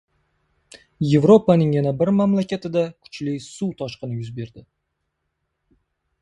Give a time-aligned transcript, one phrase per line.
[1.19, 4.65] Evropaning yana bir mamlakatida kuchli suv toshqini yuz berdi